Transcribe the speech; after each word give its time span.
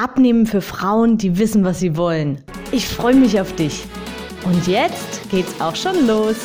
Abnehmen 0.00 0.46
für 0.46 0.60
Frauen, 0.60 1.18
die 1.18 1.38
wissen, 1.40 1.64
was 1.64 1.80
sie 1.80 1.96
wollen. 1.96 2.40
Ich 2.70 2.86
freue 2.86 3.16
mich 3.16 3.40
auf 3.40 3.52
dich. 3.56 3.84
Und 4.44 4.68
jetzt 4.68 5.28
geht's 5.28 5.60
auch 5.60 5.74
schon 5.74 6.06
los. 6.06 6.36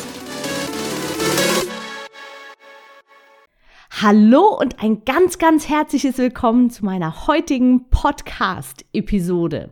Hallo 4.02 4.58
und 4.60 4.82
ein 4.82 5.04
ganz, 5.04 5.38
ganz 5.38 5.68
herzliches 5.68 6.18
Willkommen 6.18 6.68
zu 6.68 6.84
meiner 6.84 7.28
heutigen 7.28 7.88
Podcast-Episode. 7.90 9.70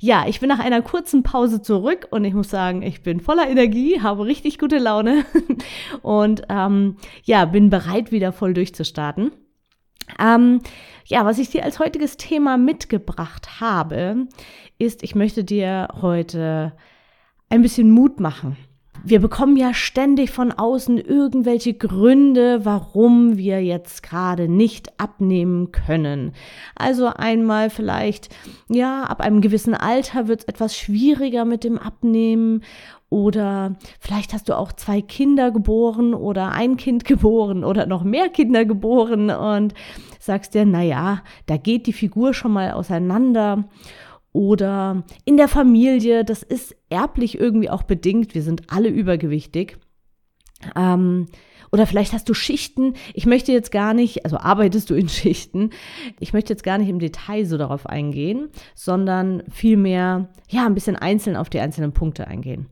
Ja, 0.00 0.26
ich 0.28 0.40
bin 0.40 0.50
nach 0.50 0.58
einer 0.58 0.82
kurzen 0.82 1.22
Pause 1.22 1.62
zurück 1.62 2.08
und 2.10 2.26
ich 2.26 2.34
muss 2.34 2.50
sagen, 2.50 2.82
ich 2.82 3.02
bin 3.02 3.20
voller 3.20 3.48
Energie, 3.48 4.02
habe 4.02 4.26
richtig 4.26 4.58
gute 4.58 4.76
Laune 4.76 5.24
und 6.02 6.42
ähm, 6.50 6.98
ja, 7.22 7.46
bin 7.46 7.70
bereit, 7.70 8.12
wieder 8.12 8.32
voll 8.32 8.52
durchzustarten. 8.52 9.32
Ähm, 10.18 10.60
ja, 11.06 11.24
was 11.24 11.38
ich 11.38 11.50
dir 11.50 11.64
als 11.64 11.78
heutiges 11.78 12.16
Thema 12.16 12.56
mitgebracht 12.56 13.60
habe, 13.60 14.26
ist, 14.78 15.02
ich 15.02 15.14
möchte 15.14 15.44
dir 15.44 15.88
heute 16.00 16.72
ein 17.50 17.62
bisschen 17.62 17.90
Mut 17.90 18.20
machen. 18.20 18.56
Wir 19.02 19.20
bekommen 19.20 19.56
ja 19.56 19.74
ständig 19.74 20.30
von 20.30 20.52
außen 20.52 20.98
irgendwelche 20.98 21.74
Gründe, 21.74 22.64
warum 22.64 23.36
wir 23.36 23.62
jetzt 23.62 24.02
gerade 24.02 24.48
nicht 24.48 24.98
abnehmen 24.98 25.72
können. 25.72 26.32
Also 26.74 27.08
einmal 27.08 27.68
vielleicht, 27.68 28.34
ja, 28.68 29.02
ab 29.02 29.20
einem 29.20 29.40
gewissen 29.40 29.74
Alter 29.74 30.28
wird 30.28 30.40
es 30.40 30.46
etwas 30.46 30.76
schwieriger 30.76 31.44
mit 31.44 31.64
dem 31.64 31.78
Abnehmen 31.78 32.62
oder 33.10 33.76
vielleicht 34.00 34.32
hast 34.32 34.48
du 34.48 34.56
auch 34.58 34.72
zwei 34.72 35.00
Kinder 35.00 35.50
geboren 35.50 36.14
oder 36.14 36.52
ein 36.52 36.76
Kind 36.76 37.04
geboren 37.04 37.62
oder 37.62 37.86
noch 37.86 38.04
mehr 38.04 38.28
Kinder 38.28 38.64
geboren 38.64 39.30
und 39.30 39.74
sagst 40.18 40.54
dir, 40.54 40.64
naja, 40.64 41.22
da 41.46 41.56
geht 41.56 41.86
die 41.86 41.92
Figur 41.92 42.34
schon 42.34 42.52
mal 42.52 42.72
auseinander 42.72 43.64
oder 44.34 45.04
in 45.24 45.36
der 45.36 45.46
Familie, 45.46 46.24
das 46.24 46.42
ist 46.42 46.74
erblich 46.90 47.38
irgendwie 47.38 47.70
auch 47.70 47.84
bedingt, 47.84 48.34
wir 48.34 48.42
sind 48.42 48.62
alle 48.66 48.88
übergewichtig. 48.88 49.78
Ähm, 50.74 51.28
oder 51.70 51.86
vielleicht 51.86 52.12
hast 52.12 52.28
du 52.28 52.34
Schichten. 52.34 52.94
Ich 53.14 53.26
möchte 53.26 53.52
jetzt 53.52 53.70
gar 53.70 53.94
nicht, 53.94 54.24
also 54.24 54.36
arbeitest 54.36 54.90
du 54.90 54.94
in 54.94 55.08
Schichten. 55.08 55.70
Ich 56.18 56.32
möchte 56.32 56.52
jetzt 56.52 56.64
gar 56.64 56.78
nicht 56.78 56.88
im 56.88 56.98
Detail 56.98 57.44
so 57.46 57.56
darauf 57.56 57.86
eingehen, 57.86 58.48
sondern 58.74 59.44
vielmehr, 59.52 60.28
ja, 60.48 60.66
ein 60.66 60.74
bisschen 60.74 60.96
einzeln 60.96 61.36
auf 61.36 61.48
die 61.48 61.60
einzelnen 61.60 61.92
Punkte 61.92 62.26
eingehen. 62.26 62.66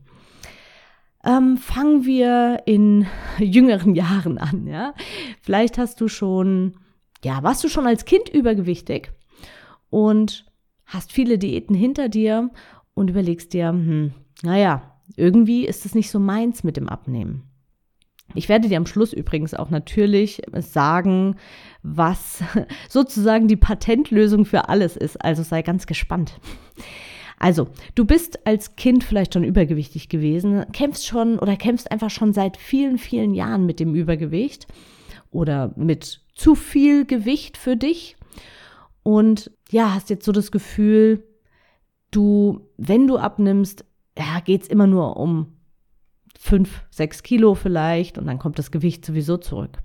Ähm, 1.23 1.55
fangen 1.55 2.03
wir 2.03 2.63
in 2.65 3.07
jüngeren 3.39 3.95
Jahren 3.95 4.37
an, 4.37 4.67
ja. 4.67 4.93
Vielleicht 5.41 5.77
hast 5.77 6.01
du 6.01 6.09
schon, 6.09 6.73
ja, 7.23 7.41
warst 7.41 7.63
du 7.63 7.69
schon 7.69 7.87
als 7.87 8.03
Kind 8.03 8.27
übergewichtig 8.27 9.13
und 9.89 10.45
hast 10.93 11.11
viele 11.11 11.37
Diäten 11.37 11.75
hinter 11.75 12.09
dir 12.09 12.51
und 12.93 13.09
überlegst 13.09 13.53
dir, 13.53 13.69
hm, 13.69 14.13
naja, 14.43 14.93
irgendwie 15.15 15.65
ist 15.65 15.85
es 15.85 15.95
nicht 15.95 16.09
so 16.09 16.19
meins 16.19 16.63
mit 16.63 16.77
dem 16.77 16.87
Abnehmen. 16.87 17.43
Ich 18.35 18.49
werde 18.49 18.67
dir 18.67 18.77
am 18.77 18.85
Schluss 18.85 19.13
übrigens 19.13 19.53
auch 19.53 19.69
natürlich 19.69 20.41
sagen, 20.53 21.35
was 21.81 22.43
sozusagen 22.89 23.47
die 23.47 23.57
Patentlösung 23.57 24.45
für 24.45 24.69
alles 24.69 24.95
ist. 24.95 25.23
Also 25.23 25.43
sei 25.43 25.61
ganz 25.61 25.87
gespannt. 25.87 26.39
Also, 27.37 27.67
du 27.95 28.05
bist 28.05 28.47
als 28.47 28.77
Kind 28.77 29.03
vielleicht 29.03 29.33
schon 29.33 29.43
übergewichtig 29.43 30.07
gewesen, 30.07 30.65
kämpfst 30.71 31.05
schon 31.05 31.39
oder 31.39 31.57
kämpfst 31.57 31.91
einfach 31.91 32.09
schon 32.09 32.31
seit 32.31 32.55
vielen, 32.55 32.97
vielen 32.97 33.33
Jahren 33.33 33.65
mit 33.65 33.81
dem 33.81 33.95
Übergewicht 33.95 34.67
oder 35.29 35.73
mit 35.75 36.21
zu 36.35 36.55
viel 36.55 37.05
Gewicht 37.05 37.57
für 37.57 37.75
dich 37.75 38.15
und 39.03 39.51
ja, 39.73 39.93
hast 39.93 40.09
jetzt 40.09 40.25
so 40.25 40.31
das 40.31 40.51
Gefühl, 40.51 41.23
du, 42.11 42.69
wenn 42.77 43.07
du 43.07 43.17
abnimmst, 43.17 43.85
ja, 44.17 44.39
geht's 44.39 44.67
immer 44.67 44.87
nur 44.87 45.17
um 45.17 45.57
fünf, 46.37 46.83
sechs 46.91 47.23
Kilo 47.23 47.55
vielleicht 47.55 48.17
und 48.17 48.27
dann 48.27 48.39
kommt 48.39 48.59
das 48.59 48.71
Gewicht 48.71 49.03
sowieso 49.05 49.37
zurück. 49.37 49.79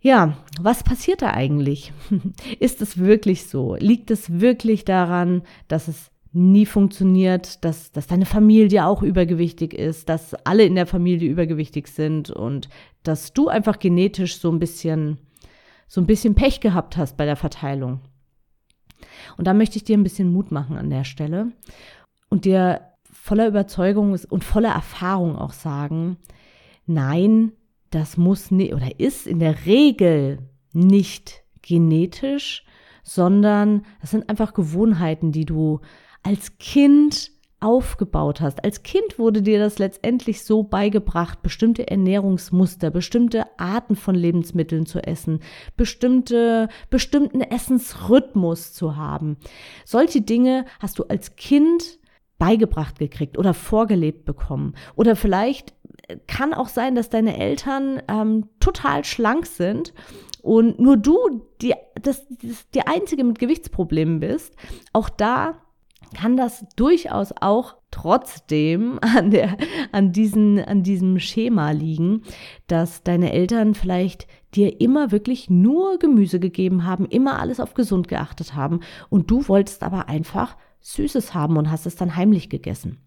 Ja, 0.00 0.38
was 0.60 0.82
passiert 0.82 1.22
da 1.22 1.32
eigentlich? 1.32 1.92
Ist 2.60 2.80
es 2.80 2.98
wirklich 2.98 3.46
so? 3.46 3.74
Liegt 3.76 4.10
es 4.10 4.40
wirklich 4.40 4.84
daran, 4.84 5.42
dass 5.66 5.88
es 5.88 6.10
nie 6.32 6.66
funktioniert, 6.66 7.64
dass, 7.64 7.90
dass 7.90 8.06
deine 8.06 8.26
Familie 8.26 8.86
auch 8.86 9.02
übergewichtig 9.02 9.74
ist, 9.74 10.08
dass 10.08 10.34
alle 10.46 10.64
in 10.64 10.76
der 10.76 10.86
Familie 10.86 11.28
übergewichtig 11.28 11.88
sind 11.88 12.30
und 12.30 12.68
dass 13.02 13.32
du 13.32 13.48
einfach 13.48 13.78
genetisch 13.78 14.38
so 14.38 14.50
ein 14.50 14.58
bisschen 14.58 15.18
so 15.88 16.02
ein 16.02 16.06
bisschen 16.06 16.34
Pech 16.34 16.60
gehabt 16.60 16.96
hast 16.96 17.16
bei 17.16 17.24
der 17.24 17.36
Verteilung. 17.36 18.00
Und 19.36 19.46
da 19.46 19.54
möchte 19.54 19.76
ich 19.76 19.84
dir 19.84 19.96
ein 19.96 20.02
bisschen 20.02 20.32
Mut 20.32 20.50
machen 20.50 20.76
an 20.76 20.90
der 20.90 21.04
Stelle 21.04 21.52
und 22.28 22.44
dir 22.44 22.80
voller 23.10 23.48
Überzeugung 23.48 24.18
und 24.28 24.44
voller 24.44 24.72
Erfahrung 24.72 25.36
auch 25.36 25.52
sagen, 25.52 26.16
nein, 26.86 27.52
das 27.90 28.16
muss 28.16 28.50
nicht 28.50 28.74
oder 28.74 28.98
ist 29.00 29.26
in 29.26 29.38
der 29.38 29.66
Regel 29.66 30.38
nicht 30.72 31.42
genetisch, 31.62 32.64
sondern 33.02 33.84
das 34.00 34.10
sind 34.10 34.28
einfach 34.28 34.52
Gewohnheiten, 34.52 35.32
die 35.32 35.44
du 35.44 35.80
als 36.22 36.58
Kind 36.58 37.30
aufgebaut 37.60 38.40
hast. 38.40 38.62
Als 38.64 38.82
Kind 38.82 39.18
wurde 39.18 39.42
dir 39.42 39.58
das 39.58 39.78
letztendlich 39.78 40.44
so 40.44 40.62
beigebracht, 40.62 41.42
bestimmte 41.42 41.88
Ernährungsmuster, 41.88 42.90
bestimmte 42.90 43.46
Arten 43.58 43.96
von 43.96 44.14
Lebensmitteln 44.14 44.86
zu 44.86 45.00
essen, 45.00 45.40
bestimmte, 45.76 46.68
bestimmten 46.90 47.40
Essensrhythmus 47.40 48.72
zu 48.74 48.96
haben. 48.96 49.36
Solche 49.84 50.20
Dinge 50.20 50.66
hast 50.80 50.98
du 50.98 51.04
als 51.04 51.36
Kind 51.36 51.98
beigebracht 52.38 53.00
gekriegt 53.00 53.36
oder 53.36 53.54
vorgelebt 53.54 54.24
bekommen. 54.24 54.74
Oder 54.94 55.16
vielleicht 55.16 55.74
kann 56.26 56.54
auch 56.54 56.68
sein, 56.68 56.94
dass 56.94 57.10
deine 57.10 57.36
Eltern 57.36 58.00
ähm, 58.08 58.48
total 58.60 59.04
schlank 59.04 59.46
sind 59.46 59.92
und 60.42 60.78
nur 60.78 60.96
du 60.96 61.42
die, 61.60 61.74
das, 62.00 62.26
das, 62.40 62.70
die 62.70 62.86
Einzige 62.86 63.24
mit 63.24 63.40
Gewichtsproblemen 63.40 64.20
bist. 64.20 64.54
Auch 64.92 65.08
da 65.08 65.60
kann 66.14 66.36
das 66.36 66.64
durchaus 66.76 67.32
auch 67.40 67.76
trotzdem 67.90 68.98
an, 69.16 69.30
der, 69.30 69.56
an, 69.92 70.12
diesen, 70.12 70.58
an 70.58 70.82
diesem 70.82 71.18
Schema 71.18 71.70
liegen, 71.70 72.22
dass 72.66 73.02
deine 73.02 73.32
Eltern 73.32 73.74
vielleicht 73.74 74.26
dir 74.54 74.80
immer 74.80 75.10
wirklich 75.10 75.50
nur 75.50 75.98
Gemüse 75.98 76.40
gegeben 76.40 76.84
haben, 76.84 77.06
immer 77.06 77.38
alles 77.38 77.60
auf 77.60 77.74
gesund 77.74 78.08
geachtet 78.08 78.54
haben 78.54 78.80
und 79.10 79.30
du 79.30 79.46
wolltest 79.48 79.82
aber 79.82 80.08
einfach 80.08 80.56
Süßes 80.80 81.34
haben 81.34 81.56
und 81.56 81.70
hast 81.70 81.86
es 81.86 81.96
dann 81.96 82.16
heimlich 82.16 82.48
gegessen. 82.48 82.98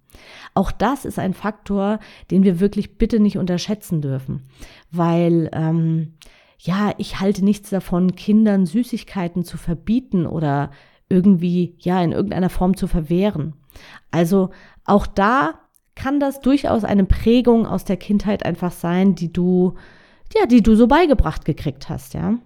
Auch 0.54 0.72
das 0.72 1.06
ist 1.06 1.18
ein 1.18 1.34
Faktor, 1.34 2.00
den 2.30 2.44
wir 2.44 2.60
wirklich 2.60 2.98
bitte 2.98 3.20
nicht 3.20 3.38
unterschätzen 3.38 4.02
dürfen, 4.02 4.44
weil 4.92 5.50
ähm, 5.54 6.14
ja, 6.60 6.94
ich 6.98 7.20
halte 7.20 7.44
nichts 7.44 7.72
davon, 7.72 8.16
Kindern 8.16 8.66
Süßigkeiten 8.66 9.44
zu 9.44 9.58
verbieten 9.58 10.28
oder 10.28 10.70
irgendwie, 11.12 11.76
ja, 11.80 12.02
in 12.02 12.14
irgendeiner 12.14 12.50
Form 12.50 12.76
zu 12.76 12.88
verwehren. 12.88 13.54
Also 14.10 14.50
auch 14.86 15.06
da 15.06 15.56
kann 15.96 16.20
das 16.20 16.40
durchaus 16.40 16.84
eine 16.84 17.06
Prägung 17.06 17.68
aus 17.68 17.86
der 17.86 17.98
Kindheit 17.98 18.46
einfach 18.46 18.72
sein, 18.72 19.14
die 19.14 19.32
du, 19.32 19.76
ja, 20.36 20.46
die 20.46 20.64
du 20.64 20.76
so 20.76 20.88
beigebracht 20.88 21.46
gekriegt 21.46 21.90
hast, 21.90 22.14
ja. 22.14 22.38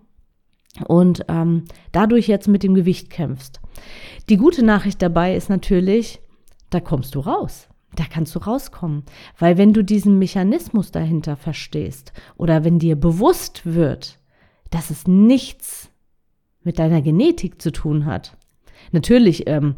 Und 0.88 1.24
ähm, 1.30 1.64
dadurch 1.94 2.28
jetzt 2.28 2.48
mit 2.48 2.64
dem 2.64 2.74
Gewicht 2.74 3.10
kämpfst. 3.10 3.62
Die 4.28 4.36
gute 4.36 4.66
Nachricht 4.66 5.02
dabei 5.02 5.36
ist 5.36 5.50
natürlich, 5.50 6.20
da 6.70 6.82
kommst 6.82 7.16
du 7.16 7.22
raus. 7.22 7.70
Da 7.96 8.04
kannst 8.04 8.36
du 8.36 8.40
rauskommen. 8.40 9.04
Weil 9.40 9.58
wenn 9.58 9.72
du 9.72 9.84
diesen 9.84 10.20
Mechanismus 10.20 10.92
dahinter 10.92 11.38
verstehst 11.38 12.12
oder 12.36 12.66
wenn 12.66 12.78
dir 12.78 12.98
bewusst 12.98 13.62
wird, 13.66 14.20
dass 14.70 14.90
es 14.90 15.08
nichts 15.08 15.90
mit 16.62 16.80
deiner 16.80 17.02
Genetik 17.02 17.62
zu 17.62 17.72
tun 17.72 18.06
hat, 18.06 18.36
Natürlich, 18.92 19.48
ähm, 19.48 19.76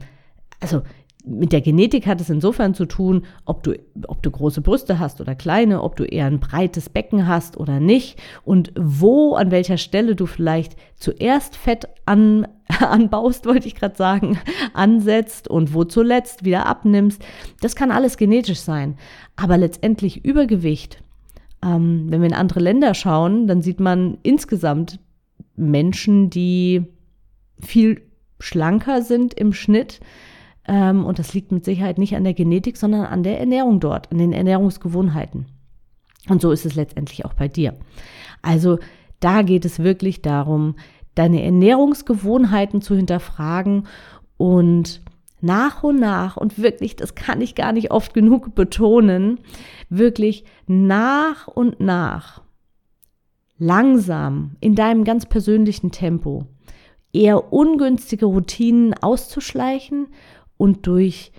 also 0.60 0.82
mit 1.28 1.52
der 1.52 1.62
Genetik 1.62 2.08
hat 2.08 2.22
es 2.22 2.30
insofern 2.30 2.74
zu 2.74 2.86
tun, 2.86 3.26
ob 3.46 3.64
du, 3.64 3.74
ob 4.08 4.24
du 4.24 4.32
große 4.32 4.62
Brüste 4.62 5.00
hast 5.00 5.20
oder 5.20 5.36
kleine, 5.36 5.84
ob 5.84 5.96
du 5.96 6.04
eher 6.04 6.26
ein 6.26 6.40
breites 6.40 6.90
Becken 6.90 7.28
hast 7.28 7.58
oder 7.58 7.80
nicht 7.80 8.18
und 8.44 8.72
wo, 8.78 9.36
an 9.36 9.52
welcher 9.52 9.78
Stelle 9.78 10.16
du 10.16 10.26
vielleicht 10.26 10.78
zuerst 10.96 11.56
Fett 11.56 11.88
an, 12.06 12.48
anbaust, 12.80 13.46
wollte 13.46 13.68
ich 13.68 13.76
gerade 13.76 13.96
sagen, 13.96 14.40
ansetzt 14.74 15.48
und 15.48 15.74
wo 15.74 15.84
zuletzt 15.84 16.46
wieder 16.46 16.66
abnimmst. 16.66 17.24
Das 17.62 17.76
kann 17.76 17.92
alles 17.92 18.18
genetisch 18.18 18.60
sein. 18.60 18.96
Aber 19.36 19.58
letztendlich 19.58 20.24
Übergewicht, 20.24 21.04
ähm, 21.64 22.08
wenn 22.10 22.22
wir 22.22 22.28
in 22.28 22.34
andere 22.34 22.60
Länder 22.60 22.94
schauen, 22.94 23.48
dann 23.48 23.62
sieht 23.62 23.80
man 23.80 24.18
insgesamt 24.24 25.00
Menschen, 25.56 26.30
die 26.30 26.86
viel 27.60 28.07
schlanker 28.40 29.02
sind 29.02 29.34
im 29.34 29.54
Schnitt. 29.54 30.00
Ähm, 30.68 31.06
und 31.06 31.20
das 31.20 31.34
liegt 31.34 31.52
mit 31.52 31.66
Sicherheit 31.66 31.98
nicht 31.98 32.16
an 32.16 32.24
der 32.24 32.34
Genetik, 32.34 32.78
sondern 32.78 33.06
an 33.06 33.24
der 33.24 33.40
Ernährung 33.40 33.80
dort, 33.80 34.12
an 34.12 34.18
den 34.18 34.34
Ernährungsgewohnheiten. 34.34 35.46
Und 36.30 36.42
so 36.42 36.52
ist 36.52 36.66
es 36.66 36.76
letztendlich 36.76 37.26
auch 37.26 37.34
bei 37.34 37.48
dir. 37.48 37.74
Also 38.42 38.80
da 39.20 39.42
geht 39.42 39.66
es 39.66 39.80
wirklich 39.80 40.22
darum, 40.22 40.76
deine 41.16 41.42
Ernährungsgewohnheiten 41.42 42.82
zu 42.82 42.96
hinterfragen 42.96 43.88
und 44.38 45.02
nach 45.40 45.84
und 45.84 46.00
nach, 46.00 46.38
und 46.38 46.62
wirklich, 46.62 46.96
das 46.96 47.16
kann 47.16 47.42
ich 47.42 47.56
gar 47.56 47.72
nicht 47.72 47.92
oft 47.92 48.14
genug 48.14 48.56
betonen, 48.56 49.40
wirklich 49.90 50.46
nach 50.66 51.48
und 51.48 51.80
nach, 51.80 52.42
langsam, 53.58 54.56
in 54.60 54.76
deinem 54.76 55.04
ganz 55.04 55.26
persönlichen 55.26 55.92
Tempo, 55.92 56.46
eher 57.14 57.52
ungünstige 57.52 58.26
Routinen 58.26 58.94
auszuschleichen 58.94 60.08
und 60.58 60.88
durch, 60.88 61.32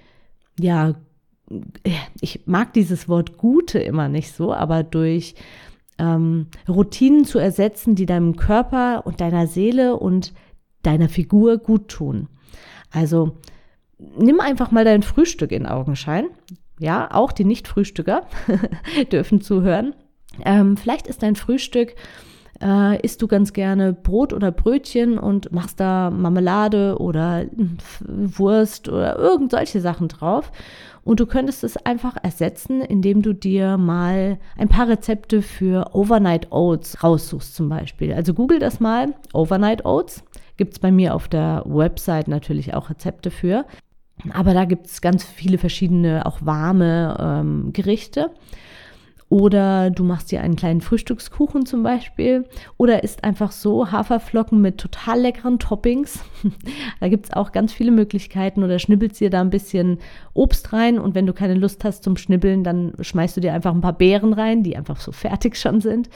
ja, 0.58 0.94
ich 2.20 2.46
mag 2.46 2.72
dieses 2.72 3.08
Wort 3.08 3.38
Gute 3.38 3.78
immer 3.78 4.08
nicht 4.08 4.32
so, 4.32 4.52
aber 4.52 4.82
durch 4.82 5.34
ähm, 5.98 6.46
Routinen 6.68 7.24
zu 7.24 7.38
ersetzen, 7.38 7.94
die 7.94 8.06
deinem 8.06 8.36
Körper 8.36 9.06
und 9.06 9.20
deiner 9.20 9.46
Seele 9.46 9.96
und 9.96 10.32
deiner 10.82 11.08
Figur 11.08 11.58
gut 11.58 11.88
tun. 11.88 12.28
Also 12.90 13.36
nimm 13.98 14.40
einfach 14.40 14.70
mal 14.70 14.84
dein 14.84 15.02
Frühstück 15.02 15.52
in 15.52 15.66
Augenschein. 15.66 16.26
Ja, 16.78 17.08
auch 17.12 17.32
die 17.32 17.44
Nicht-Frühstücker 17.44 18.26
dürfen 19.12 19.40
zuhören. 19.40 19.94
Ähm, 20.44 20.76
vielleicht 20.76 21.08
ist 21.08 21.22
dein 21.22 21.34
Frühstück 21.34 21.96
äh, 22.62 23.00
isst 23.02 23.22
du 23.22 23.28
ganz 23.28 23.52
gerne 23.52 23.92
Brot 23.92 24.32
oder 24.32 24.50
Brötchen 24.50 25.18
und 25.18 25.52
machst 25.52 25.80
da 25.80 26.10
Marmelade 26.10 26.96
oder 26.98 27.44
Wurst 28.06 28.88
oder 28.88 29.18
irgend 29.18 29.50
solche 29.50 29.80
Sachen 29.80 30.08
drauf. 30.08 30.50
Und 31.04 31.20
du 31.20 31.26
könntest 31.26 31.64
es 31.64 31.76
einfach 31.78 32.16
ersetzen, 32.22 32.82
indem 32.82 33.22
du 33.22 33.32
dir 33.32 33.78
mal 33.78 34.38
ein 34.58 34.68
paar 34.68 34.88
Rezepte 34.88 35.40
für 35.40 35.94
Overnight 35.94 36.52
Oats 36.52 37.02
raussuchst 37.02 37.54
zum 37.54 37.68
Beispiel. 37.68 38.12
Also 38.12 38.34
google 38.34 38.58
das 38.58 38.78
mal, 38.78 39.14
Overnight 39.32 39.86
Oats. 39.86 40.22
Gibt 40.58 40.74
es 40.74 40.78
bei 40.80 40.90
mir 40.90 41.14
auf 41.14 41.28
der 41.28 41.62
Website 41.66 42.28
natürlich 42.28 42.74
auch 42.74 42.90
Rezepte 42.90 43.30
für. 43.30 43.64
Aber 44.34 44.52
da 44.52 44.64
gibt 44.64 44.86
es 44.86 45.00
ganz 45.00 45.24
viele 45.24 45.58
verschiedene, 45.58 46.26
auch 46.26 46.38
warme 46.42 47.16
ähm, 47.18 47.72
Gerichte. 47.72 48.30
Oder 49.30 49.90
du 49.90 50.04
machst 50.04 50.32
dir 50.32 50.40
einen 50.40 50.56
kleinen 50.56 50.80
Frühstückskuchen 50.80 51.66
zum 51.66 51.82
Beispiel. 51.82 52.46
Oder 52.78 53.04
isst 53.04 53.24
einfach 53.24 53.52
so 53.52 53.90
Haferflocken 53.90 54.60
mit 54.60 54.78
total 54.78 55.20
leckeren 55.20 55.58
Toppings. 55.58 56.20
da 57.00 57.08
gibt 57.08 57.26
es 57.26 57.32
auch 57.34 57.52
ganz 57.52 57.74
viele 57.74 57.90
Möglichkeiten. 57.90 58.62
Oder 58.62 58.78
schnibbelst 58.78 59.20
dir 59.20 59.28
da 59.28 59.42
ein 59.42 59.50
bisschen 59.50 59.98
Obst 60.32 60.72
rein. 60.72 60.98
Und 60.98 61.14
wenn 61.14 61.26
du 61.26 61.34
keine 61.34 61.54
Lust 61.54 61.84
hast 61.84 62.04
zum 62.04 62.16
Schnibbeln, 62.16 62.64
dann 62.64 62.94
schmeißt 62.98 63.36
du 63.36 63.42
dir 63.42 63.52
einfach 63.52 63.74
ein 63.74 63.82
paar 63.82 63.92
Beeren 63.92 64.32
rein, 64.32 64.62
die 64.62 64.76
einfach 64.76 64.98
so 64.98 65.12
fertig 65.12 65.56
schon 65.56 65.82
sind. 65.82 66.08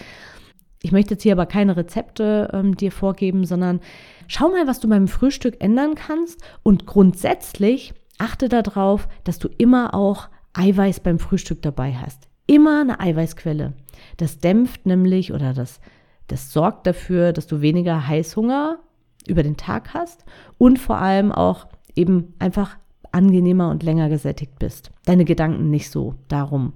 Ich 0.83 0.91
möchte 0.91 1.15
jetzt 1.15 1.23
hier 1.23 1.33
aber 1.33 1.47
keine 1.47 1.77
Rezepte 1.77 2.51
ähm, 2.53 2.77
dir 2.77 2.91
vorgeben, 2.91 3.45
sondern 3.45 3.81
schau 4.27 4.49
mal, 4.49 4.67
was 4.67 4.81
du 4.81 4.89
beim 4.89 5.07
Frühstück 5.07 5.63
ändern 5.63 5.97
kannst. 5.97 6.41
Und 6.63 6.87
grundsätzlich 6.87 7.93
achte 8.17 8.49
darauf, 8.49 9.07
dass 9.25 9.39
du 9.39 9.49
immer 9.59 9.93
auch 9.93 10.29
Eiweiß 10.55 11.01
beim 11.01 11.19
Frühstück 11.19 11.61
dabei 11.61 11.95
hast 11.95 12.32
immer 12.53 12.83
eine 12.83 13.01
Eiweißquelle. 13.01 13.73
Das 14.19 14.39
dämpft 14.39 14.85
nämlich 14.85 15.33
oder 15.33 15.55
das, 15.55 15.81
das 16.27 16.53
sorgt 16.53 16.87
dafür, 16.87 17.33
dass 17.33 17.47
du 17.47 17.63
weniger 17.63 18.07
Heißhunger 18.07 18.79
über 19.27 19.43
den 19.43 19.57
Tag 19.57 19.95
hast 19.95 20.25
und 20.59 20.79
vor 20.79 20.99
allem 20.99 21.33
auch 21.33 21.67
eben 21.95 22.35
einfach 22.39 22.77
angenehmer 23.11 23.71
und 23.71 23.83
länger 23.83 24.09
gesättigt 24.09 24.59
bist. 24.59 24.91
Deine 25.07 25.25
Gedanken 25.25 25.71
nicht 25.71 25.91
so 25.91 26.15
darum 26.29 26.75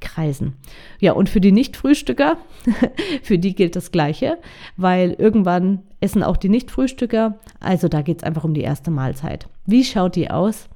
kreisen. 0.00 0.54
Ja, 1.00 1.12
und 1.12 1.28
für 1.28 1.42
die 1.42 1.52
Nicht-Frühstücker, 1.52 2.38
für 3.22 3.38
die 3.38 3.54
gilt 3.54 3.76
das 3.76 3.92
Gleiche, 3.92 4.38
weil 4.78 5.12
irgendwann 5.12 5.82
essen 6.00 6.22
auch 6.22 6.38
die 6.38 6.48
Nicht-Frühstücker. 6.48 7.38
Also 7.60 7.88
da 7.88 8.00
geht 8.00 8.18
es 8.18 8.24
einfach 8.24 8.44
um 8.44 8.54
die 8.54 8.62
erste 8.62 8.90
Mahlzeit. 8.90 9.48
Wie 9.66 9.84
schaut 9.84 10.16
die 10.16 10.30
aus? 10.30 10.70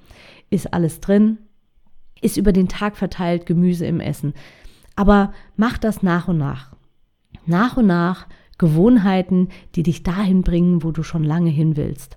Ist 0.50 0.74
alles 0.74 1.00
drin? 1.00 1.38
Ist 2.24 2.36
über 2.36 2.52
den 2.52 2.68
Tag 2.68 2.96
verteilt 2.96 3.46
Gemüse 3.46 3.86
im 3.86 4.00
Essen. 4.00 4.34
Aber 4.96 5.32
mach 5.56 5.78
das 5.78 6.02
nach 6.02 6.28
und 6.28 6.38
nach. 6.38 6.74
Nach 7.46 7.76
und 7.76 7.86
nach 7.86 8.26
Gewohnheiten, 8.56 9.48
die 9.74 9.82
dich 9.82 10.02
dahin 10.02 10.42
bringen, 10.42 10.82
wo 10.82 10.90
du 10.90 11.02
schon 11.02 11.24
lange 11.24 11.50
hin 11.50 11.76
willst. 11.76 12.16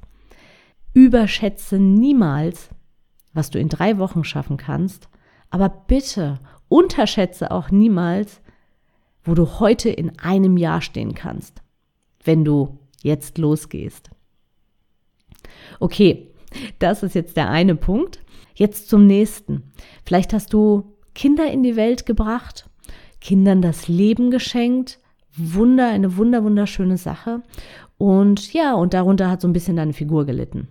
Überschätze 0.93 1.77
niemals, 1.77 2.69
was 3.33 3.49
du 3.49 3.59
in 3.59 3.69
drei 3.69 3.97
Wochen 3.97 4.23
schaffen 4.23 4.57
kannst, 4.57 5.09
aber 5.49 5.69
bitte 5.69 6.39
unterschätze 6.69 7.51
auch 7.51 7.71
niemals, 7.71 8.41
wo 9.23 9.33
du 9.33 9.59
heute 9.59 9.89
in 9.89 10.17
einem 10.19 10.57
Jahr 10.57 10.81
stehen 10.81 11.15
kannst, 11.15 11.61
wenn 12.23 12.45
du 12.45 12.79
jetzt 13.03 13.37
losgehst. 13.37 14.09
Okay, 15.79 16.31
das 16.79 17.03
ist 17.03 17.15
jetzt 17.15 17.35
der 17.35 17.49
eine 17.49 17.75
Punkt. 17.75 18.19
Jetzt 18.57 18.89
zum 18.89 19.05
nächsten. 19.05 19.71
Vielleicht 20.03 20.33
hast 20.33 20.51
du 20.51 20.95
Kinder 21.13 21.51
in 21.51 21.61
die 21.61 21.75
Welt 21.75 22.07
gebracht, 22.07 22.67
Kindern 23.21 23.61
das 23.61 23.87
Leben 23.87 24.31
geschenkt. 24.31 24.99
Wunder, 25.37 25.89
eine 25.89 26.17
wunder, 26.17 26.43
wunderschöne 26.43 26.97
Sache. 26.97 27.43
Und 27.99 28.53
ja, 28.53 28.73
und 28.73 28.95
darunter 28.95 29.29
hat 29.29 29.41
so 29.41 29.47
ein 29.47 29.53
bisschen 29.53 29.75
deine 29.75 29.93
Figur 29.93 30.25
gelitten. 30.25 30.69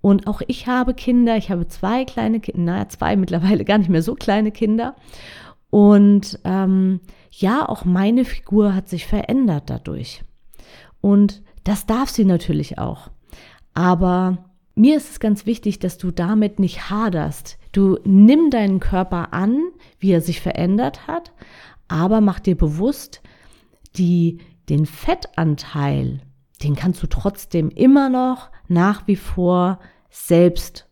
Und 0.00 0.26
auch 0.26 0.42
ich 0.48 0.66
habe 0.66 0.92
Kinder, 0.92 1.36
ich 1.36 1.50
habe 1.50 1.68
zwei 1.68 2.04
kleine 2.04 2.40
Kinder, 2.40 2.72
naja, 2.72 2.88
zwei 2.88 3.14
mittlerweile 3.14 3.64
gar 3.64 3.78
nicht 3.78 3.90
mehr 3.90 4.02
so 4.02 4.16
kleine 4.16 4.50
Kinder. 4.50 4.96
Und 5.70 6.40
ähm, 6.42 6.98
ja, 7.30 7.68
auch 7.68 7.84
meine 7.84 8.24
Figur 8.24 8.74
hat 8.74 8.88
sich 8.88 9.06
verändert 9.06 9.70
dadurch. 9.70 10.24
Und 11.00 11.44
das 11.62 11.86
darf 11.86 12.08
sie 12.08 12.24
natürlich 12.24 12.76
auch. 12.76 13.10
Aber 13.72 14.50
mir 14.74 14.96
ist 14.96 15.10
es 15.10 15.20
ganz 15.20 15.46
wichtig, 15.46 15.78
dass 15.78 15.98
du 15.98 16.10
damit 16.10 16.58
nicht 16.58 16.90
haderst. 16.90 17.58
Du 17.72 17.98
nimm 18.04 18.50
deinen 18.50 18.80
Körper 18.80 19.32
an, 19.32 19.60
wie 19.98 20.12
er 20.12 20.20
sich 20.20 20.40
verändert 20.40 21.06
hat, 21.06 21.32
aber 21.88 22.20
mach 22.20 22.40
dir 22.40 22.56
bewusst, 22.56 23.22
die, 23.96 24.38
den 24.68 24.86
Fettanteil, 24.86 26.20
den 26.62 26.74
kannst 26.74 27.02
du 27.02 27.06
trotzdem 27.06 27.70
immer 27.70 28.08
noch 28.08 28.50
nach 28.68 29.06
wie 29.06 29.16
vor 29.16 29.78
selbst 30.10 30.88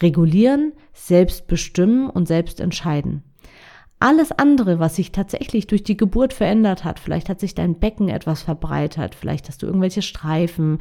regulieren, 0.00 0.72
selbst 0.92 1.46
bestimmen 1.46 2.10
und 2.10 2.26
selbst 2.26 2.60
entscheiden. 2.60 3.22
Alles 4.00 4.32
andere, 4.32 4.78
was 4.80 4.96
sich 4.96 5.12
tatsächlich 5.12 5.66
durch 5.66 5.82
die 5.82 5.96
Geburt 5.96 6.32
verändert 6.32 6.84
hat, 6.84 6.98
vielleicht 6.98 7.28
hat 7.28 7.40
sich 7.40 7.54
dein 7.54 7.78
Becken 7.78 8.08
etwas 8.08 8.42
verbreitert, 8.42 9.14
vielleicht 9.14 9.48
hast 9.48 9.62
du 9.62 9.66
irgendwelche 9.66 10.02
Streifen, 10.02 10.78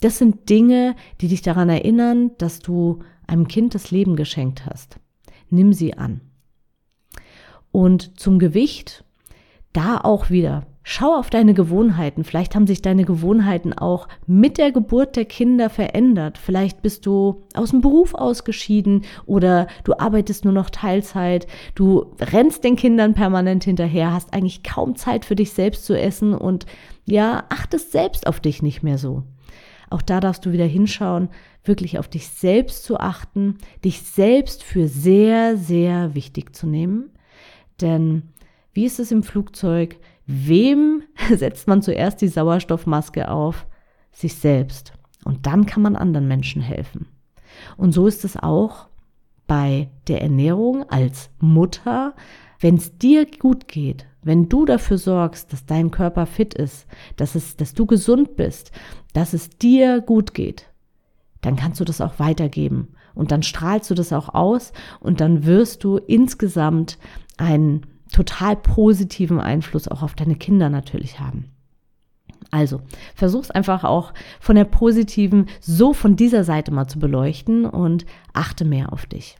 das 0.00 0.18
sind 0.18 0.48
Dinge, 0.48 0.94
die 1.20 1.28
dich 1.28 1.42
daran 1.42 1.68
erinnern, 1.68 2.32
dass 2.38 2.60
du 2.60 3.00
einem 3.26 3.48
Kind 3.48 3.74
das 3.74 3.90
Leben 3.90 4.16
geschenkt 4.16 4.66
hast. 4.66 4.98
Nimm 5.50 5.72
sie 5.72 5.94
an. 5.94 6.20
Und 7.72 8.18
zum 8.18 8.38
Gewicht, 8.38 9.04
da 9.72 9.98
auch 9.98 10.30
wieder, 10.30 10.66
schau 10.82 11.16
auf 11.16 11.30
deine 11.30 11.52
Gewohnheiten. 11.52 12.24
Vielleicht 12.24 12.54
haben 12.54 12.66
sich 12.66 12.80
deine 12.80 13.04
Gewohnheiten 13.04 13.72
auch 13.72 14.08
mit 14.26 14.56
der 14.56 14.72
Geburt 14.72 15.16
der 15.16 15.24
Kinder 15.24 15.68
verändert. 15.68 16.38
Vielleicht 16.38 16.80
bist 16.80 17.06
du 17.06 17.42
aus 17.54 17.70
dem 17.70 17.80
Beruf 17.80 18.14
ausgeschieden 18.14 19.02
oder 19.26 19.66
du 19.84 19.98
arbeitest 19.98 20.44
nur 20.44 20.54
noch 20.54 20.70
Teilzeit. 20.70 21.46
Du 21.74 22.14
rennst 22.20 22.64
den 22.64 22.76
Kindern 22.76 23.14
permanent 23.14 23.64
hinterher, 23.64 24.12
hast 24.12 24.32
eigentlich 24.32 24.62
kaum 24.62 24.96
Zeit 24.96 25.24
für 25.24 25.36
dich 25.36 25.52
selbst 25.52 25.84
zu 25.84 25.98
essen 25.98 26.34
und 26.34 26.66
ja, 27.04 27.44
achtest 27.48 27.92
selbst 27.92 28.26
auf 28.26 28.40
dich 28.40 28.62
nicht 28.62 28.82
mehr 28.82 28.98
so. 28.98 29.24
Auch 29.90 30.02
da 30.02 30.20
darfst 30.20 30.44
du 30.44 30.52
wieder 30.52 30.64
hinschauen, 30.64 31.28
wirklich 31.64 31.98
auf 31.98 32.08
dich 32.08 32.28
selbst 32.28 32.84
zu 32.84 32.98
achten, 32.98 33.58
dich 33.84 34.02
selbst 34.02 34.62
für 34.62 34.88
sehr, 34.88 35.56
sehr 35.56 36.14
wichtig 36.14 36.54
zu 36.54 36.66
nehmen. 36.66 37.10
Denn 37.80 38.22
wie 38.72 38.84
ist 38.84 38.98
es 38.98 39.12
im 39.12 39.22
Flugzeug? 39.22 39.96
Wem 40.26 41.02
setzt 41.34 41.68
man 41.68 41.82
zuerst 41.82 42.20
die 42.20 42.28
Sauerstoffmaske 42.28 43.30
auf? 43.30 43.66
Sich 44.12 44.34
selbst. 44.34 44.92
Und 45.24 45.46
dann 45.46 45.66
kann 45.66 45.82
man 45.82 45.96
anderen 45.96 46.28
Menschen 46.28 46.62
helfen. 46.62 47.06
Und 47.76 47.92
so 47.92 48.06
ist 48.06 48.24
es 48.24 48.36
auch 48.36 48.88
bei 49.46 49.88
der 50.08 50.22
Ernährung 50.22 50.88
als 50.90 51.30
Mutter, 51.38 52.14
wenn 52.60 52.76
es 52.76 52.96
dir 52.98 53.26
gut 53.38 53.68
geht, 53.68 54.06
wenn 54.22 54.48
du 54.48 54.64
dafür 54.64 54.98
sorgst, 54.98 55.52
dass 55.52 55.66
dein 55.66 55.90
Körper 55.90 56.26
fit 56.26 56.54
ist, 56.54 56.86
dass, 57.16 57.34
es, 57.34 57.56
dass 57.56 57.74
du 57.74 57.86
gesund 57.86 58.36
bist, 58.36 58.72
dass 59.12 59.32
es 59.32 59.50
dir 59.50 60.00
gut 60.00 60.34
geht, 60.34 60.70
dann 61.42 61.56
kannst 61.56 61.80
du 61.80 61.84
das 61.84 62.00
auch 62.00 62.18
weitergeben. 62.18 62.88
Und 63.14 63.30
dann 63.30 63.42
strahlst 63.42 63.90
du 63.90 63.94
das 63.94 64.12
auch 64.12 64.34
aus 64.34 64.72
und 65.00 65.20
dann 65.20 65.46
wirst 65.46 65.84
du 65.84 65.96
insgesamt 65.96 66.98
einen 67.38 67.86
total 68.12 68.56
positiven 68.56 69.40
Einfluss 69.40 69.88
auch 69.88 70.02
auf 70.02 70.14
deine 70.14 70.36
Kinder 70.36 70.68
natürlich 70.70 71.18
haben. 71.20 71.50
Also, 72.50 72.80
versuch's 73.14 73.50
einfach 73.50 73.84
auch 73.84 74.12
von 74.40 74.56
der 74.56 74.64
positiven, 74.64 75.46
so 75.60 75.92
von 75.92 76.16
dieser 76.16 76.44
Seite 76.44 76.72
mal 76.72 76.86
zu 76.86 76.98
beleuchten 76.98 77.64
und 77.64 78.06
achte 78.32 78.64
mehr 78.64 78.92
auf 78.92 79.06
dich. 79.06 79.36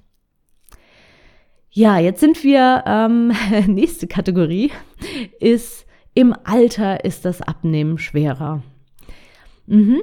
Ja, 1.77 1.99
jetzt 1.99 2.21
sind 2.21 2.43
wir, 2.43 2.85
ähm, 2.87 3.35
nächste 3.67 4.07
Kategorie 4.07 4.73
ist, 5.41 5.85
im 6.15 6.35
Alter 6.45 7.05
ist 7.05 7.27
das 7.27 7.43
Abnehmen 7.43 7.99
schwerer. 7.99 8.63
Mhm. 9.67 10.01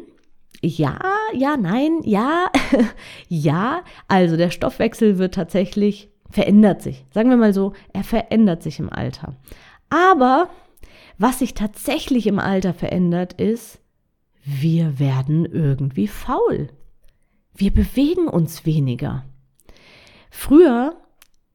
Ja, 0.62 1.00
ja, 1.34 1.58
nein, 1.58 2.02
ja, 2.04 2.52
ja. 3.28 3.82
Also 4.08 4.38
der 4.38 4.52
Stoffwechsel 4.52 5.18
wird 5.18 5.34
tatsächlich, 5.34 6.12
verändert 6.30 6.84
sich. 6.84 7.06
Sagen 7.10 7.32
wir 7.32 7.38
mal 7.38 7.54
so, 7.54 7.74
er 7.92 8.04
verändert 8.04 8.62
sich 8.62 8.78
im 8.78 8.92
Alter. 8.92 9.36
Aber 9.90 10.50
was 11.18 11.40
sich 11.40 11.56
tatsächlich 11.56 12.28
im 12.28 12.38
Alter 12.38 12.76
verändert, 12.76 13.42
ist, 13.42 13.80
wir 14.46 15.00
werden 15.00 15.48
irgendwie 15.48 16.08
faul. 16.08 16.68
Wir 17.56 17.74
bewegen 17.74 18.28
uns 18.28 18.64
weniger. 18.64 19.26
Früher 20.30 20.98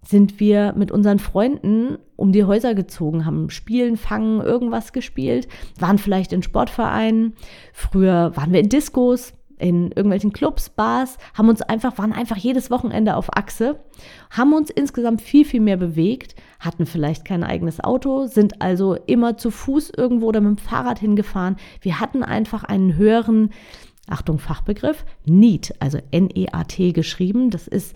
sind 0.09 0.41
wir 0.41 0.73
mit 0.75 0.91
unseren 0.91 1.19
Freunden 1.19 1.99
um 2.17 2.33
die 2.33 2.45
Häuser 2.45 2.75
gezogen, 2.75 3.27
haben 3.27 3.50
Spielen, 3.50 3.99
Fangen, 3.99 4.41
irgendwas 4.41 4.95
gespielt, 4.95 5.49
waren 5.79 5.99
vielleicht 5.99 6.33
in 6.33 6.43
Sportvereinen. 6.43 7.35
Früher 7.75 8.35
waren 8.35 8.50
wir 8.55 8.61
in 8.61 8.71
Diskos, 8.71 9.35
in 9.59 9.88
irgendwelchen 9.88 10.33
Clubs, 10.33 10.71
Bars, 10.71 11.19
haben 11.35 11.50
uns 11.50 11.61
einfach, 11.61 11.99
waren 11.99 12.15
einfach 12.15 12.38
jedes 12.38 12.71
Wochenende 12.71 13.17
auf 13.17 13.37
Achse, 13.37 13.81
haben 14.31 14.55
uns 14.55 14.71
insgesamt 14.71 15.21
viel, 15.21 15.45
viel 15.45 15.61
mehr 15.61 15.77
bewegt, 15.77 16.37
hatten 16.59 16.87
vielleicht 16.87 17.27
kein 17.27 17.45
eigenes 17.45 17.79
Auto, 17.85 18.27
sind 18.29 18.62
also 18.62 18.95
immer 18.95 19.37
zu 19.37 19.50
Fuß 19.50 19.93
irgendwo 19.95 20.29
oder 20.29 20.41
mit 20.41 20.59
dem 20.59 20.65
Fahrrad 20.65 21.00
hingefahren. 21.00 21.57
Wir 21.83 22.00
hatten 22.00 22.23
einfach 22.23 22.65
einen 22.65 22.97
höheren, 22.97 23.50
Achtung, 24.09 24.38
Fachbegriff, 24.38 25.05
Need, 25.27 25.75
also 25.81 25.99
N-E-A-T 26.12 26.93
geschrieben. 26.93 27.50
Das 27.50 27.69
ist 27.69 27.95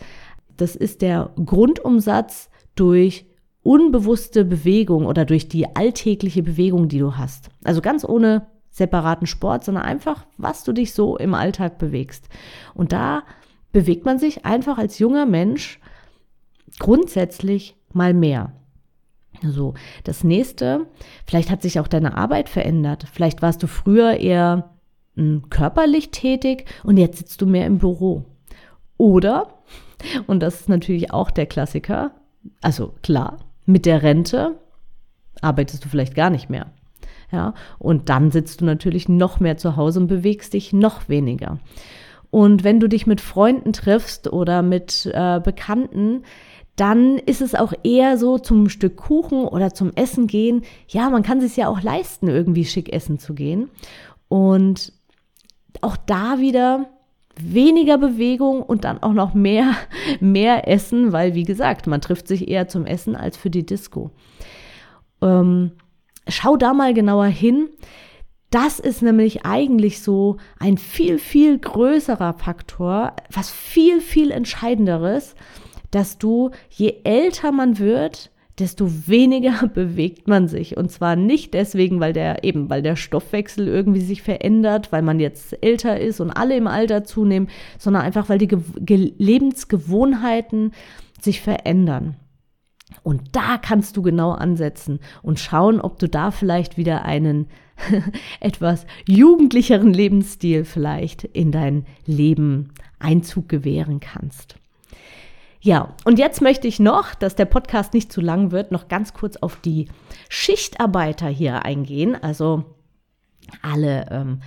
das 0.56 0.76
ist 0.76 1.02
der 1.02 1.30
Grundumsatz 1.44 2.50
durch 2.74 3.26
unbewusste 3.62 4.44
Bewegung 4.44 5.06
oder 5.06 5.24
durch 5.24 5.48
die 5.48 5.74
alltägliche 5.76 6.42
Bewegung, 6.42 6.88
die 6.88 6.98
du 6.98 7.16
hast. 7.16 7.48
Also 7.64 7.80
ganz 7.80 8.04
ohne 8.04 8.46
separaten 8.70 9.26
Sport, 9.26 9.64
sondern 9.64 9.84
einfach, 9.84 10.26
was 10.38 10.64
du 10.64 10.72
dich 10.72 10.94
so 10.94 11.16
im 11.16 11.34
Alltag 11.34 11.78
bewegst. 11.78 12.28
Und 12.74 12.92
da 12.92 13.22
bewegt 13.70 14.04
man 14.04 14.18
sich 14.18 14.44
einfach 14.44 14.78
als 14.78 14.98
junger 14.98 15.26
Mensch 15.26 15.78
grundsätzlich 16.78 17.76
mal 17.92 18.14
mehr. 18.14 18.52
So, 19.42 19.74
das 20.04 20.24
nächste, 20.24 20.86
vielleicht 21.26 21.50
hat 21.50 21.62
sich 21.62 21.80
auch 21.80 21.88
deine 21.88 22.16
Arbeit 22.16 22.48
verändert. 22.48 23.06
Vielleicht 23.12 23.42
warst 23.42 23.62
du 23.62 23.66
früher 23.66 24.16
eher 24.16 24.70
hm, 25.16 25.48
körperlich 25.50 26.10
tätig 26.10 26.66
und 26.84 26.96
jetzt 26.96 27.18
sitzt 27.18 27.40
du 27.40 27.46
mehr 27.46 27.66
im 27.66 27.78
Büro. 27.78 28.24
Oder 28.96 29.61
und 30.26 30.40
das 30.40 30.60
ist 30.62 30.68
natürlich 30.68 31.12
auch 31.12 31.30
der 31.30 31.46
Klassiker. 31.46 32.12
Also 32.60 32.94
klar, 33.02 33.38
mit 33.66 33.86
der 33.86 34.02
Rente 34.02 34.58
arbeitest 35.40 35.84
du 35.84 35.88
vielleicht 35.88 36.14
gar 36.14 36.30
nicht 36.30 36.50
mehr. 36.50 36.66
Ja, 37.30 37.54
und 37.78 38.10
dann 38.10 38.30
sitzt 38.30 38.60
du 38.60 38.66
natürlich 38.66 39.08
noch 39.08 39.40
mehr 39.40 39.56
zu 39.56 39.76
Hause 39.76 40.00
und 40.00 40.06
bewegst 40.06 40.52
dich 40.52 40.74
noch 40.74 41.08
weniger. 41.08 41.58
Und 42.30 42.62
wenn 42.62 42.78
du 42.78 42.88
dich 42.88 43.06
mit 43.06 43.20
Freunden 43.20 43.72
triffst 43.72 44.30
oder 44.30 44.62
mit 44.62 45.10
äh, 45.12 45.40
Bekannten, 45.40 46.24
dann 46.76 47.18
ist 47.18 47.42
es 47.42 47.54
auch 47.54 47.72
eher 47.82 48.16
so 48.18 48.38
zum 48.38 48.68
Stück 48.68 48.96
Kuchen 48.96 49.44
oder 49.44 49.74
zum 49.74 49.92
Essen 49.94 50.26
gehen. 50.26 50.62
Ja, 50.88 51.10
man 51.10 51.22
kann 51.22 51.40
sich 51.40 51.56
ja 51.56 51.68
auch 51.68 51.82
leisten, 51.82 52.28
irgendwie 52.28 52.64
schick 52.64 52.92
essen 52.92 53.18
zu 53.18 53.34
gehen. 53.34 53.70
Und 54.28 54.92
auch 55.82 55.96
da 55.96 56.38
wieder 56.38 56.88
weniger 57.40 57.98
Bewegung 57.98 58.62
und 58.62 58.84
dann 58.84 59.02
auch 59.02 59.12
noch 59.12 59.34
mehr, 59.34 59.74
mehr 60.20 60.68
Essen, 60.68 61.12
weil 61.12 61.34
wie 61.34 61.44
gesagt, 61.44 61.86
man 61.86 62.00
trifft 62.00 62.28
sich 62.28 62.48
eher 62.48 62.68
zum 62.68 62.86
Essen 62.86 63.16
als 63.16 63.36
für 63.36 63.50
die 63.50 63.66
Disco. 63.66 64.10
Ähm, 65.20 65.72
schau 66.28 66.56
da 66.56 66.74
mal 66.74 66.94
genauer 66.94 67.26
hin. 67.26 67.68
Das 68.50 68.80
ist 68.80 69.00
nämlich 69.00 69.46
eigentlich 69.46 70.02
so 70.02 70.36
ein 70.58 70.76
viel, 70.76 71.18
viel 71.18 71.58
größerer 71.58 72.34
Faktor, 72.34 73.14
was 73.30 73.50
viel, 73.50 74.00
viel 74.00 74.30
entscheidenderes, 74.30 75.34
dass 75.90 76.18
du, 76.18 76.50
je 76.68 76.96
älter 77.04 77.52
man 77.52 77.78
wird, 77.78 78.31
desto 78.62 78.88
weniger 79.08 79.66
bewegt 79.74 80.28
man 80.28 80.48
sich. 80.48 80.76
Und 80.76 80.90
zwar 80.90 81.16
nicht 81.16 81.52
deswegen, 81.52 82.00
weil 82.00 82.12
der 82.12 82.44
eben, 82.44 82.70
weil 82.70 82.82
der 82.82 82.96
Stoffwechsel 82.96 83.66
irgendwie 83.66 84.00
sich 84.00 84.22
verändert, 84.22 84.92
weil 84.92 85.02
man 85.02 85.20
jetzt 85.20 85.56
älter 85.62 85.98
ist 85.98 86.20
und 86.20 86.30
alle 86.30 86.56
im 86.56 86.66
Alter 86.66 87.04
zunehmen, 87.04 87.48
sondern 87.78 88.02
einfach, 88.02 88.28
weil 88.28 88.38
die 88.38 88.48
Ge 88.48 89.12
Lebensgewohnheiten 89.18 90.72
sich 91.20 91.40
verändern. 91.40 92.16
Und 93.02 93.22
da 93.32 93.58
kannst 93.58 93.96
du 93.96 94.02
genau 94.02 94.32
ansetzen 94.32 95.00
und 95.22 95.40
schauen, 95.40 95.80
ob 95.80 95.98
du 95.98 96.08
da 96.08 96.30
vielleicht 96.30 96.76
wieder 96.76 97.04
einen 97.04 97.48
etwas 98.40 98.86
jugendlicheren 99.08 99.92
Lebensstil 99.92 100.64
vielleicht 100.64 101.24
in 101.24 101.50
dein 101.50 101.84
Leben 102.06 102.70
Einzug 102.98 103.48
gewähren 103.48 103.98
kannst. 103.98 104.56
Ja, 105.64 105.94
und 106.04 106.18
jetzt 106.18 106.42
möchte 106.42 106.66
ich 106.66 106.80
noch, 106.80 107.14
dass 107.14 107.36
der 107.36 107.44
Podcast 107.44 107.94
nicht 107.94 108.12
zu 108.12 108.20
lang 108.20 108.50
wird, 108.50 108.72
noch 108.72 108.88
ganz 108.88 109.14
kurz 109.14 109.36
auf 109.36 109.56
die 109.60 109.88
Schichtarbeiter 110.28 111.28
hier 111.28 111.64
eingehen. 111.64 112.20
Also 112.20 112.64
alle 113.62 114.06
ähm, 114.10 114.40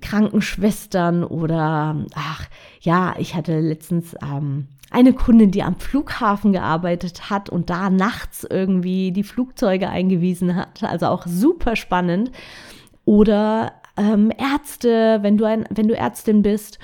Krankenschwestern 0.00 1.22
oder, 1.22 2.06
ach 2.14 2.46
ja, 2.80 3.14
ich 3.18 3.34
hatte 3.34 3.60
letztens 3.60 4.16
ähm, 4.22 4.68
eine 4.90 5.12
Kundin, 5.12 5.50
die 5.50 5.62
am 5.62 5.76
Flughafen 5.76 6.54
gearbeitet 6.54 7.28
hat 7.28 7.50
und 7.50 7.68
da 7.68 7.90
nachts 7.90 8.46
irgendwie 8.48 9.12
die 9.12 9.22
Flugzeuge 9.22 9.90
eingewiesen 9.90 10.56
hat. 10.56 10.82
Also 10.82 11.06
auch 11.08 11.26
super 11.26 11.76
spannend. 11.76 12.30
Oder 13.04 13.74
ähm, 13.98 14.32
Ärzte, 14.38 15.18
wenn 15.20 15.36
du, 15.36 15.44
ein, 15.44 15.66
wenn 15.68 15.88
du 15.88 15.94
Ärztin 15.94 16.40
bist. 16.40 16.78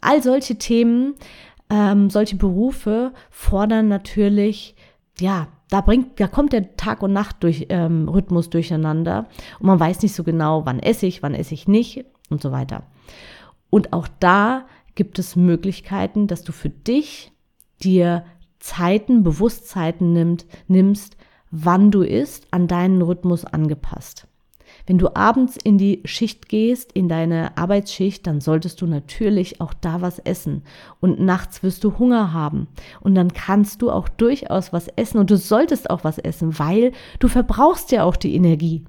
All 0.00 0.22
solche 0.22 0.56
Themen 0.56 1.14
ähm, 1.70 2.10
solche 2.10 2.36
Berufe 2.36 3.12
fordern 3.30 3.88
natürlich, 3.88 4.74
ja, 5.18 5.48
da 5.70 5.80
bringt, 5.80 6.18
da 6.18 6.28
kommt 6.28 6.52
der 6.52 6.76
Tag 6.76 7.02
und 7.02 7.12
Nacht 7.12 7.42
durch 7.42 7.66
ähm, 7.68 8.08
Rhythmus 8.08 8.48
durcheinander 8.48 9.26
und 9.60 9.66
man 9.66 9.80
weiß 9.80 10.02
nicht 10.02 10.14
so 10.14 10.24
genau, 10.24 10.64
wann 10.64 10.78
esse 10.78 11.06
ich, 11.06 11.22
wann 11.22 11.34
esse 11.34 11.54
ich 11.54 11.68
nicht 11.68 12.04
und 12.30 12.42
so 12.42 12.52
weiter. 12.52 12.84
Und 13.70 13.92
auch 13.92 14.08
da 14.20 14.64
gibt 14.94 15.18
es 15.18 15.36
Möglichkeiten, 15.36 16.26
dass 16.26 16.42
du 16.42 16.52
für 16.52 16.70
dich 16.70 17.32
dir 17.82 18.24
Zeiten, 18.58 19.22
Bewusstzeiten 19.22 20.12
nimmt, 20.12 20.46
nimmst, 20.66 21.16
wann 21.50 21.90
du 21.90 22.02
isst, 22.02 22.46
an 22.50 22.66
deinen 22.66 23.02
Rhythmus 23.02 23.44
angepasst. 23.44 24.27
Wenn 24.86 24.98
du 24.98 25.14
abends 25.14 25.56
in 25.62 25.78
die 25.78 26.00
Schicht 26.04 26.48
gehst, 26.48 26.92
in 26.92 27.08
deine 27.08 27.56
Arbeitsschicht, 27.56 28.26
dann 28.26 28.40
solltest 28.40 28.80
du 28.80 28.86
natürlich 28.86 29.60
auch 29.60 29.74
da 29.74 30.00
was 30.00 30.18
essen. 30.20 30.62
Und 31.00 31.20
nachts 31.20 31.62
wirst 31.62 31.84
du 31.84 31.98
Hunger 31.98 32.32
haben. 32.32 32.68
Und 33.00 33.14
dann 33.14 33.32
kannst 33.32 33.82
du 33.82 33.90
auch 33.90 34.08
durchaus 34.08 34.72
was 34.72 34.88
essen 34.88 35.18
und 35.18 35.30
du 35.30 35.36
solltest 35.36 35.90
auch 35.90 36.04
was 36.04 36.18
essen, 36.18 36.58
weil 36.58 36.92
du 37.18 37.28
verbrauchst 37.28 37.92
ja 37.92 38.04
auch 38.04 38.16
die 38.16 38.34
Energie. 38.34 38.84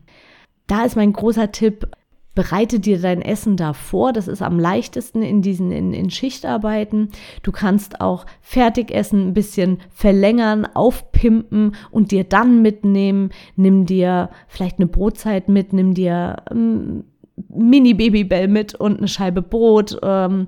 Da 0.68 0.86
ist 0.86 0.96
mein 0.96 1.14
großer 1.14 1.52
Tipp, 1.52 1.88
bereite 2.36 2.80
dir 2.80 3.00
dein 3.00 3.22
Essen 3.22 3.58
da 3.58 3.74
vor. 3.74 4.14
Das 4.14 4.28
ist 4.28 4.42
am 4.42 4.60
leichtesten 4.60 5.22
in 5.22 5.42
diesen 5.42 5.72
in, 5.72 5.94
in 5.94 6.10
Schichtarbeiten. 6.10 7.10
Du 7.44 7.52
kannst 7.52 8.02
auch 8.02 8.26
Fertigessen 8.42 9.30
ein 9.30 9.34
bisschen 9.34 9.80
verlängern, 9.90 10.66
aufpimpen 10.66 11.76
und 11.92 12.12
dir 12.12 12.24
dann 12.24 12.62
mitnehmen. 12.62 13.32
Nimm 13.56 13.86
dir 13.86 14.30
vielleicht 14.48 14.78
eine 14.78 14.88
Brotzeit 14.88 15.50
mit, 15.50 15.74
nimm 15.74 15.94
dir 15.94 16.38
ähm, 16.52 17.04
Mini 17.50 17.94
Babybell 17.94 18.48
mit 18.48 18.76
und 18.76 18.98
eine 18.98 19.08
Scheibe 19.08 19.42
Brot. 19.42 19.98
Ähm, 20.04 20.48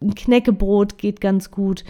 ein 0.00 0.14
Knäckebrot 0.14 0.98
geht 0.98 1.20
ganz 1.20 1.50
gut. 1.50 1.84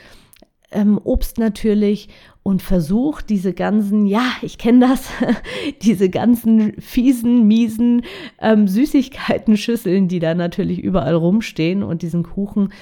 Ähm, 0.75 1.01
Obst 1.03 1.39
natürlich 1.39 2.09
und 2.43 2.61
versuch 2.61 3.23
diese 3.23 3.55
ganzen, 3.55 4.07
ja, 4.07 4.25
ich 4.43 4.59
kenne 4.59 4.89
das, 4.89 5.09
diese 5.83 6.11
ganzen 6.11 6.75
fiesen, 6.81 7.49
miesen 7.49 8.03
ähm, 8.41 8.69
Süßigkeiten-Schüsseln, 8.69 10.09
die 10.09 10.19
da 10.19 10.35
natürlich 10.35 10.81
überall 10.81 11.15
rumstehen 11.15 11.83
und 11.83 12.03
diesen 12.03 12.23
Kuchen, 12.23 12.73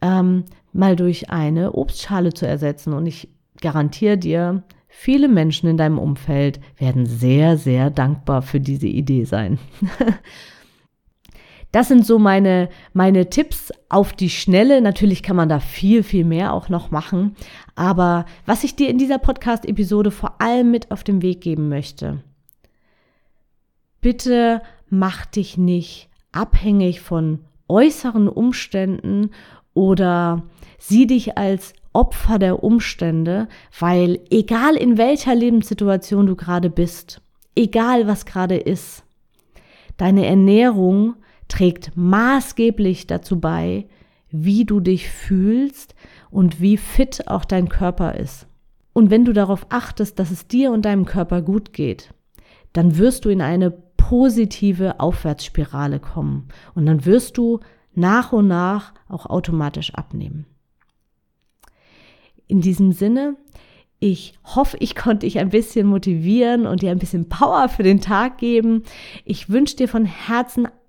ähm, 0.00 0.44
mal 0.72 0.96
durch 0.96 1.30
eine 1.30 1.72
Obstschale 1.72 2.32
zu 2.32 2.46
ersetzen. 2.46 2.94
Und 2.94 3.06
ich 3.06 3.28
garantiere 3.60 4.16
dir, 4.16 4.62
viele 4.88 5.28
Menschen 5.28 5.68
in 5.68 5.76
deinem 5.76 5.98
Umfeld 5.98 6.60
werden 6.78 7.04
sehr, 7.04 7.58
sehr 7.58 7.90
dankbar 7.90 8.40
für 8.40 8.60
diese 8.60 8.86
Idee 8.86 9.24
sein. 9.24 9.58
Das 11.72 11.88
sind 11.88 12.04
so 12.04 12.18
meine, 12.18 12.68
meine 12.92 13.30
Tipps 13.30 13.72
auf 13.88 14.12
die 14.12 14.30
Schnelle. 14.30 14.80
Natürlich 14.80 15.22
kann 15.22 15.36
man 15.36 15.48
da 15.48 15.60
viel, 15.60 16.02
viel 16.02 16.24
mehr 16.24 16.52
auch 16.52 16.68
noch 16.68 16.90
machen. 16.90 17.36
Aber 17.76 18.26
was 18.44 18.64
ich 18.64 18.74
dir 18.74 18.88
in 18.88 18.98
dieser 18.98 19.18
Podcast-Episode 19.18 20.10
vor 20.10 20.40
allem 20.40 20.70
mit 20.70 20.90
auf 20.90 21.04
den 21.04 21.22
Weg 21.22 21.40
geben 21.40 21.68
möchte, 21.68 22.22
bitte 24.00 24.62
mach 24.88 25.26
dich 25.26 25.56
nicht 25.56 26.08
abhängig 26.32 27.00
von 27.00 27.40
äußeren 27.68 28.28
Umständen 28.28 29.30
oder 29.72 30.42
sieh 30.78 31.06
dich 31.06 31.38
als 31.38 31.72
Opfer 31.92 32.38
der 32.38 32.62
Umstände, 32.62 33.48
weil 33.78 34.20
egal 34.30 34.76
in 34.76 34.96
welcher 34.96 35.34
Lebenssituation 35.34 36.26
du 36.26 36.36
gerade 36.36 36.70
bist, 36.70 37.20
egal 37.56 38.06
was 38.06 38.26
gerade 38.26 38.56
ist, 38.56 39.04
deine 39.96 40.26
Ernährung 40.26 41.16
trägt 41.50 41.92
maßgeblich 41.96 43.06
dazu 43.06 43.38
bei, 43.38 43.86
wie 44.30 44.64
du 44.64 44.80
dich 44.80 45.10
fühlst 45.10 45.94
und 46.30 46.60
wie 46.60 46.76
fit 46.76 47.28
auch 47.28 47.44
dein 47.44 47.68
Körper 47.68 48.14
ist. 48.14 48.46
Und 48.92 49.10
wenn 49.10 49.24
du 49.24 49.32
darauf 49.32 49.66
achtest, 49.68 50.18
dass 50.18 50.30
es 50.30 50.46
dir 50.46 50.72
und 50.72 50.84
deinem 50.84 51.04
Körper 51.04 51.42
gut 51.42 51.72
geht, 51.72 52.14
dann 52.72 52.96
wirst 52.96 53.24
du 53.24 53.28
in 53.28 53.42
eine 53.42 53.70
positive 53.70 55.00
Aufwärtsspirale 55.00 56.00
kommen 56.00 56.48
und 56.74 56.86
dann 56.86 57.04
wirst 57.04 57.36
du 57.36 57.60
nach 57.94 58.32
und 58.32 58.48
nach 58.48 58.94
auch 59.08 59.26
automatisch 59.26 59.94
abnehmen. 59.94 60.46
In 62.46 62.60
diesem 62.60 62.92
Sinne, 62.92 63.36
ich 64.00 64.34
hoffe, 64.44 64.76
ich 64.80 64.96
konnte 64.96 65.26
dich 65.26 65.38
ein 65.38 65.50
bisschen 65.50 65.86
motivieren 65.86 66.66
und 66.66 66.82
dir 66.82 66.90
ein 66.90 66.98
bisschen 66.98 67.28
Power 67.28 67.68
für 67.68 67.82
den 67.82 68.00
Tag 68.00 68.38
geben. 68.38 68.84
Ich 69.24 69.50
wünsche 69.50 69.76
dir 69.76 69.88
von 69.88 70.06
Herzen 70.06 70.66